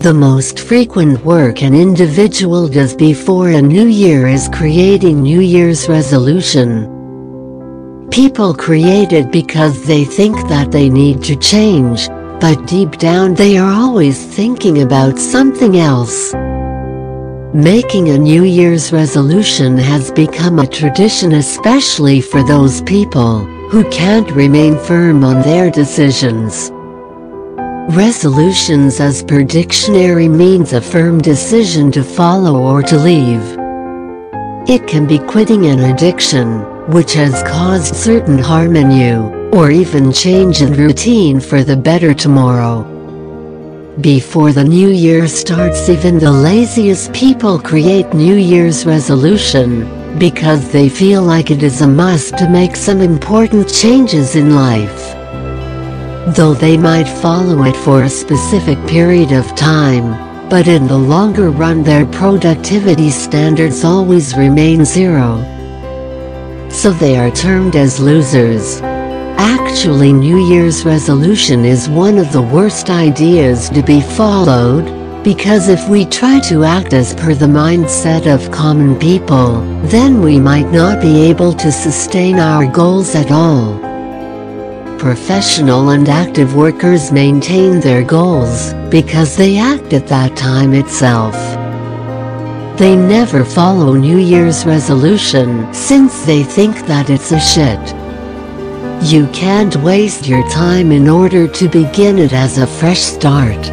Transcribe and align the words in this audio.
The 0.00 0.14
most 0.14 0.60
frequent 0.60 1.22
work 1.26 1.62
an 1.62 1.74
individual 1.74 2.68
does 2.68 2.96
before 2.96 3.50
a 3.50 3.60
new 3.60 3.84
year 3.86 4.28
is 4.28 4.48
creating 4.50 5.20
New 5.20 5.40
Year's 5.40 5.90
resolution. 5.90 6.88
People 8.10 8.54
create 8.54 9.12
it 9.12 9.30
because 9.30 9.84
they 9.84 10.06
think 10.06 10.36
that 10.48 10.72
they 10.72 10.88
need 10.88 11.22
to 11.24 11.36
change, 11.36 12.08
but 12.40 12.66
deep 12.66 12.92
down 12.92 13.34
they 13.34 13.58
are 13.58 13.70
always 13.70 14.24
thinking 14.24 14.80
about 14.80 15.18
something 15.18 15.76
else. 15.76 16.32
Making 17.52 18.08
a 18.08 18.16
New 18.16 18.44
Year's 18.44 18.94
resolution 18.94 19.76
has 19.76 20.10
become 20.10 20.60
a 20.60 20.66
tradition 20.66 21.32
especially 21.32 22.22
for 22.22 22.42
those 22.42 22.80
people 22.82 23.44
who 23.68 23.84
can't 23.90 24.30
remain 24.30 24.78
firm 24.78 25.24
on 25.24 25.42
their 25.42 25.70
decisions. 25.70 26.72
Resolutions 27.96 29.00
as 29.00 29.20
per 29.24 29.42
dictionary 29.42 30.28
means 30.28 30.74
a 30.74 30.80
firm 30.80 31.20
decision 31.20 31.90
to 31.90 32.04
follow 32.04 32.62
or 32.62 32.84
to 32.84 32.96
leave. 32.96 33.42
It 34.68 34.86
can 34.86 35.08
be 35.08 35.18
quitting 35.18 35.66
an 35.66 35.80
addiction, 35.80 36.60
which 36.92 37.14
has 37.14 37.42
caused 37.42 37.96
certain 37.96 38.38
harm 38.38 38.76
in 38.76 38.92
you, 38.92 39.50
or 39.52 39.72
even 39.72 40.12
change 40.12 40.62
in 40.62 40.72
routine 40.74 41.40
for 41.40 41.64
the 41.64 41.76
better 41.76 42.14
tomorrow. 42.14 42.84
Before 44.00 44.52
the 44.52 44.62
new 44.62 44.90
year 44.90 45.26
starts 45.26 45.88
even 45.88 46.20
the 46.20 46.30
laziest 46.30 47.12
people 47.12 47.58
create 47.58 48.14
New 48.14 48.36
Year's 48.36 48.86
resolution, 48.86 50.16
because 50.16 50.70
they 50.70 50.88
feel 50.88 51.22
like 51.24 51.50
it 51.50 51.64
is 51.64 51.80
a 51.82 51.88
must 51.88 52.38
to 52.38 52.48
make 52.48 52.76
some 52.76 53.00
important 53.00 53.68
changes 53.74 54.36
in 54.36 54.54
life. 54.54 55.19
Though 56.28 56.52
they 56.52 56.76
might 56.76 57.08
follow 57.08 57.64
it 57.64 57.76
for 57.76 58.02
a 58.02 58.08
specific 58.10 58.78
period 58.86 59.32
of 59.32 59.56
time, 59.56 60.48
but 60.50 60.68
in 60.68 60.86
the 60.86 60.98
longer 60.98 61.50
run 61.50 61.82
their 61.82 62.04
productivity 62.04 63.10
standards 63.10 63.84
always 63.84 64.36
remain 64.36 64.84
zero. 64.84 65.42
So 66.68 66.92
they 66.92 67.16
are 67.16 67.30
termed 67.30 67.74
as 67.74 67.98
losers. 67.98 68.82
Actually 69.38 70.12
New 70.12 70.46
Year's 70.46 70.84
resolution 70.84 71.64
is 71.64 71.88
one 71.88 72.18
of 72.18 72.32
the 72.32 72.42
worst 72.42 72.90
ideas 72.90 73.70
to 73.70 73.82
be 73.82 74.02
followed, 74.02 74.84
because 75.24 75.68
if 75.68 75.88
we 75.88 76.04
try 76.04 76.38
to 76.40 76.64
act 76.64 76.92
as 76.92 77.14
per 77.14 77.34
the 77.34 77.46
mindset 77.46 78.32
of 78.32 78.52
common 78.52 78.98
people, 78.98 79.62
then 79.88 80.20
we 80.20 80.38
might 80.38 80.70
not 80.70 81.00
be 81.00 81.22
able 81.22 81.54
to 81.54 81.72
sustain 81.72 82.38
our 82.38 82.66
goals 82.66 83.14
at 83.14 83.30
all. 83.30 83.89
Professional 85.00 85.88
and 85.88 86.06
active 86.10 86.54
workers 86.54 87.10
maintain 87.10 87.80
their 87.80 88.04
goals, 88.04 88.74
because 88.90 89.34
they 89.34 89.56
act 89.56 89.94
at 89.94 90.06
that 90.08 90.36
time 90.36 90.74
itself. 90.74 91.34
They 92.78 92.96
never 92.96 93.42
follow 93.42 93.94
New 93.94 94.18
Year's 94.18 94.66
resolution 94.66 95.72
since 95.72 96.26
they 96.26 96.42
think 96.42 96.86
that 96.86 97.08
it's 97.08 97.32
a 97.32 97.40
shit. 97.40 97.80
You 99.10 99.26
can't 99.28 99.74
waste 99.76 100.28
your 100.28 100.46
time 100.50 100.92
in 100.92 101.08
order 101.08 101.48
to 101.48 101.68
begin 101.70 102.18
it 102.18 102.34
as 102.34 102.58
a 102.58 102.66
fresh 102.66 103.00
start. 103.00 103.70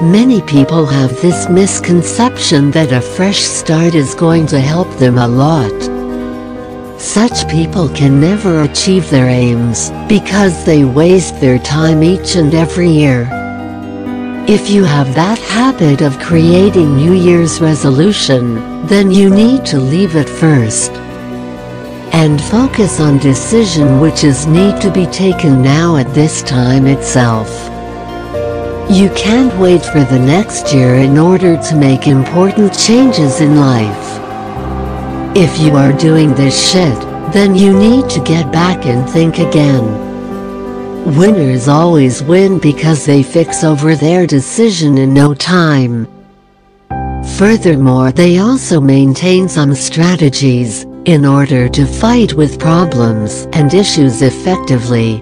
Many 0.00 0.42
people 0.42 0.86
have 0.86 1.20
this 1.20 1.48
misconception 1.48 2.70
that 2.70 2.92
a 2.92 3.00
fresh 3.00 3.40
start 3.40 3.96
is 3.96 4.14
going 4.14 4.46
to 4.46 4.60
help 4.60 4.96
them 4.98 5.18
a 5.18 5.26
lot. 5.26 5.97
Such 6.98 7.48
people 7.48 7.88
can 7.88 8.20
never 8.20 8.62
achieve 8.62 9.08
their 9.08 9.28
aims 9.28 9.90
because 10.08 10.64
they 10.64 10.84
waste 10.84 11.40
their 11.40 11.60
time 11.60 12.02
each 12.02 12.34
and 12.34 12.52
every 12.52 12.90
year. 12.90 13.28
If 14.48 14.68
you 14.68 14.82
have 14.82 15.14
that 15.14 15.38
habit 15.38 16.02
of 16.02 16.18
creating 16.18 16.96
New 16.96 17.12
Year's 17.12 17.60
resolution, 17.60 18.86
then 18.86 19.12
you 19.12 19.30
need 19.30 19.64
to 19.66 19.78
leave 19.78 20.16
it 20.16 20.28
first 20.28 20.90
and 22.12 22.40
focus 22.40 22.98
on 22.98 23.18
decision 23.18 24.00
which 24.00 24.24
is 24.24 24.46
need 24.46 24.80
to 24.80 24.90
be 24.90 25.06
taken 25.06 25.62
now 25.62 25.96
at 25.96 26.12
this 26.14 26.42
time 26.42 26.86
itself. 26.86 27.48
You 28.90 29.08
can't 29.10 29.56
wait 29.60 29.84
for 29.84 30.02
the 30.02 30.18
next 30.18 30.74
year 30.74 30.94
in 30.96 31.16
order 31.16 31.56
to 31.62 31.76
make 31.76 32.08
important 32.08 32.76
changes 32.76 33.40
in 33.40 33.60
life. 33.60 34.07
If 35.40 35.60
you 35.60 35.76
are 35.76 35.92
doing 35.92 36.34
this 36.34 36.72
shit, 36.72 36.98
then 37.32 37.54
you 37.54 37.72
need 37.72 38.10
to 38.10 38.20
get 38.24 38.50
back 38.50 38.86
and 38.86 39.08
think 39.08 39.38
again. 39.38 39.86
Winners 41.16 41.68
always 41.68 42.24
win 42.24 42.58
because 42.58 43.06
they 43.06 43.22
fix 43.22 43.62
over 43.62 43.94
their 43.94 44.26
decision 44.26 44.98
in 44.98 45.14
no 45.14 45.34
time. 45.34 46.08
Furthermore 47.38 48.10
they 48.10 48.38
also 48.38 48.80
maintain 48.80 49.48
some 49.48 49.76
strategies, 49.76 50.86
in 51.04 51.24
order 51.24 51.68
to 51.68 51.86
fight 51.86 52.32
with 52.34 52.58
problems 52.58 53.46
and 53.52 53.72
issues 53.72 54.22
effectively. 54.22 55.20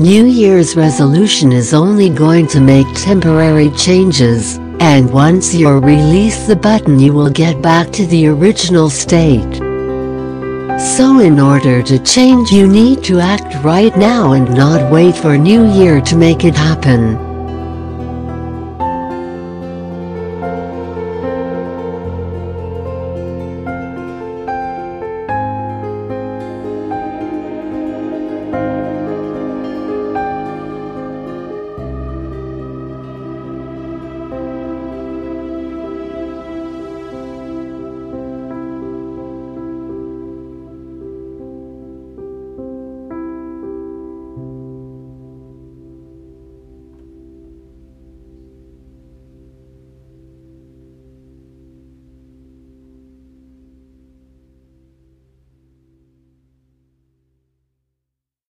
New 0.00 0.26
Year's 0.26 0.74
resolution 0.74 1.52
is 1.52 1.72
only 1.72 2.10
going 2.10 2.48
to 2.48 2.60
make 2.60 2.92
temporary 2.94 3.70
changes, 3.70 4.58
and 4.80 5.12
once 5.12 5.54
you 5.54 5.68
release 5.70 6.46
the 6.46 6.56
button 6.56 6.98
you 6.98 7.12
will 7.12 7.30
get 7.30 7.60
back 7.60 7.90
to 7.90 8.06
the 8.06 8.26
original 8.26 8.88
state. 8.88 9.54
So 10.96 11.20
in 11.20 11.40
order 11.40 11.82
to 11.82 11.98
change 11.98 12.50
you 12.50 12.66
need 12.66 13.02
to 13.04 13.18
act 13.20 13.64
right 13.64 13.96
now 13.96 14.32
and 14.32 14.48
not 14.54 14.92
wait 14.92 15.16
for 15.16 15.36
New 15.38 15.70
Year 15.72 16.00
to 16.02 16.16
make 16.16 16.44
it 16.44 16.54
happen. 16.54 17.25